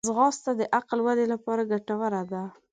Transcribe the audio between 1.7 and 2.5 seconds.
ګټوره ده